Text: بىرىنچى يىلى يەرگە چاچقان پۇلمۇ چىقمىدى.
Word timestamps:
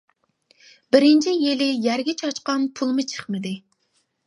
بىرىنچى 0.95 1.33
يىلى 1.35 1.67
يەرگە 1.89 2.17
چاچقان 2.23 2.67
پۇلمۇ 2.81 3.09
چىقمىدى. 3.15 3.55